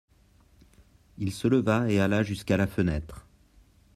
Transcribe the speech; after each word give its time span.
Il 1.19 1.31
se 1.31 1.47
leva 1.47 1.87
et 1.87 1.99
alla 1.99 2.23
jusqu'à 2.23 2.57
la 2.57 2.65
fenêtre. 2.65 3.27